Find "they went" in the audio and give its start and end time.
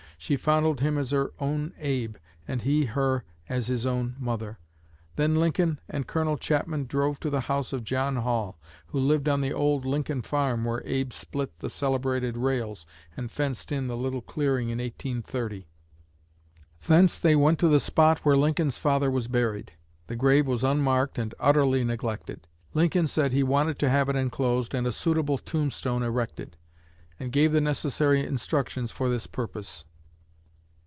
17.17-17.57